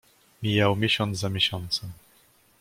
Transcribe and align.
"Mijał 0.43 0.75
miesiąc 0.75 1.19
za 1.19 1.29
miesiącem." 1.29 1.89